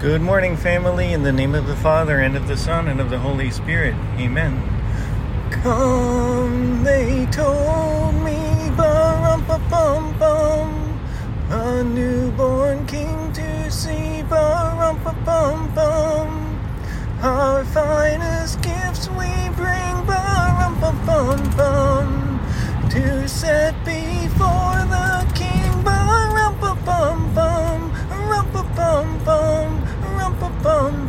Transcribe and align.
Good 0.00 0.22
morning, 0.22 0.56
family, 0.56 1.12
in 1.12 1.24
the 1.24 1.30
name 1.30 1.54
of 1.54 1.66
the 1.66 1.76
Father, 1.76 2.20
and 2.20 2.34
of 2.34 2.48
the 2.48 2.56
Son, 2.56 2.88
and 2.88 3.02
of 3.02 3.10
the 3.10 3.18
Holy 3.18 3.50
Spirit. 3.50 3.94
Amen. 4.16 4.62
Come, 5.50 6.82
they 6.84 7.26
told 7.26 7.49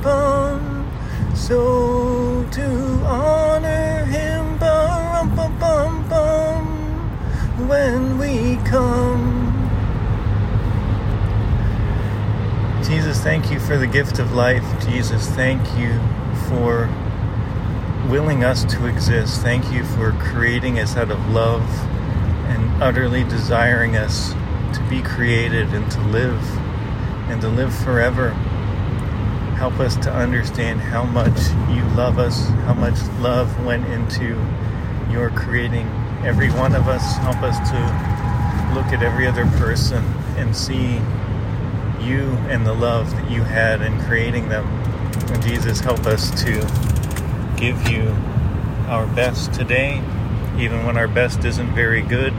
bum. 0.02 0.92
So 1.36 2.46
to 2.52 2.66
honor 3.06 4.06
him, 4.06 4.58
bum 4.58 5.36
bum 5.36 5.60
bum 5.60 6.10
bum, 6.10 7.68
when 7.68 8.18
we 8.18 8.58
come. 8.68 9.40
Jesus, 12.84 13.22
thank 13.22 13.52
you 13.52 13.60
for 13.60 13.78
the 13.78 13.88
gift 13.88 14.20
of 14.20 14.34
life. 14.34 14.66
Jesus, 14.86 15.28
thank 15.28 15.62
you 15.78 16.00
for 16.50 16.90
willing 18.10 18.44
us 18.44 18.66
to 18.66 18.86
exist. 18.88 19.42
Thank 19.42 19.72
you 19.72 19.86
for 19.86 20.12
creating 20.14 20.80
us 20.80 20.98
out 20.98 21.12
of 21.12 21.30
love 21.30 21.64
and 22.50 22.84
utterly 22.84 23.24
desiring 23.24 23.96
us 23.96 24.34
to 24.74 24.86
be 24.90 25.02
created 25.02 25.74
and 25.74 25.90
to 25.92 26.02
live 26.08 26.44
and 27.30 27.40
to 27.42 27.48
live 27.48 27.74
forever. 27.74 28.36
Help 29.62 29.80
us 29.80 29.96
to 29.98 30.12
understand 30.12 30.82
how 30.82 31.04
much 31.04 31.38
you 31.70 31.84
love 31.96 32.18
us, 32.18 32.48
how 32.66 32.74
much 32.74 33.00
love 33.20 33.64
went 33.64 33.86
into 33.86 34.30
your 35.12 35.30
creating 35.30 35.86
every 36.26 36.50
one 36.50 36.74
of 36.74 36.88
us. 36.88 37.18
Help 37.18 37.44
us 37.44 37.56
to 37.70 38.74
look 38.74 38.88
at 38.88 39.04
every 39.04 39.28
other 39.28 39.46
person 39.60 40.04
and 40.36 40.58
see 40.58 40.96
you 42.04 42.24
and 42.50 42.66
the 42.66 42.74
love 42.74 43.12
that 43.12 43.30
you 43.30 43.44
had 43.44 43.84
in 43.84 44.02
creating 44.06 44.50
them. 44.50 44.66
And 45.32 45.44
Jesus, 45.44 45.80
help 45.80 46.08
us 46.08 46.32
to 46.44 46.54
give 47.56 47.88
you 47.88 48.10
our 48.88 49.06
best 49.14 49.54
today, 49.54 50.02
even 50.58 50.88
when 50.88 50.98
our 50.98 51.08
best 51.08 51.46
isn't 51.46 51.72
very 51.76 52.02
good. 52.02 52.34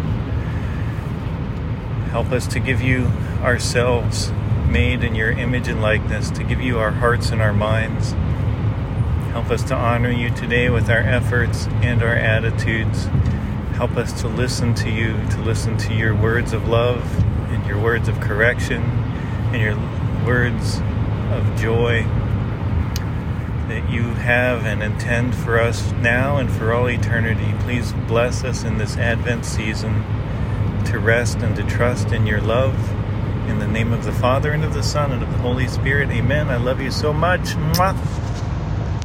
Help 2.11 2.33
us 2.33 2.49
to 2.49 2.59
give 2.59 2.83
you 2.83 3.07
ourselves 3.43 4.33
made 4.73 5.05
in 5.05 5.15
your 5.15 5.31
image 5.31 5.69
and 5.69 5.83
likeness, 5.83 6.31
to 6.31 6.43
give 6.43 6.61
you 6.61 6.79
our 6.79 6.91
hearts 6.91 7.31
and 7.31 7.43
our 7.43 7.53
minds. 7.53 8.13
Help 9.33 9.51
us 9.51 9.63
to 9.65 9.75
honor 9.75 10.11
you 10.11 10.31
today 10.31 10.71
with 10.71 10.89
our 10.89 11.01
efforts 11.01 11.67
and 11.83 12.03
our 12.03 12.15
attitudes. 12.15 13.05
Help 13.77 13.97
us 13.99 14.19
to 14.23 14.29
listen 14.29 14.75
to 14.75 14.91
you, 14.91 15.13
to 15.29 15.43
listen 15.43 15.77
to 15.77 15.95
your 15.95 16.15
words 16.15 16.55
of 16.55 16.69
love 16.69 17.05
and 17.51 17.67
your 17.67 17.79
words 17.79 18.09
of 18.09 18.19
correction 18.21 18.83
and 19.53 19.61
your 19.61 19.77
words 20.27 20.81
of 21.33 21.61
joy 21.61 22.03
that 23.69 23.91
you 23.91 24.03
have 24.15 24.65
and 24.65 24.83
intend 24.83 25.35
for 25.35 25.61
us 25.61 25.93
now 25.93 26.39
and 26.39 26.51
for 26.51 26.73
all 26.73 26.89
eternity. 26.89 27.53
Please 27.61 27.93
bless 28.07 28.43
us 28.43 28.65
in 28.65 28.79
this 28.79 28.97
Advent 28.97 29.45
season 29.45 30.03
to 30.87 30.99
rest 30.99 31.39
and 31.39 31.55
to 31.57 31.63
trust 31.65 32.13
in 32.13 32.27
your 32.27 32.41
love 32.41 33.02
in 33.49 33.59
the 33.59 33.67
name 33.67 33.93
of 33.93 34.05
the 34.05 34.13
Father, 34.13 34.53
and 34.53 34.65
of 34.65 34.75
the 34.75 34.83
Son, 34.83 35.13
and 35.13 35.23
of 35.23 35.31
the 35.31 35.39
Holy 35.39 35.69
Spirit. 35.69 36.11
Amen. 36.11 36.49
I 36.49 36.57
love 36.57 36.81
you 36.81 36.91
so 36.91 37.13
much. 37.13 37.41
Mwah. 37.55 38.32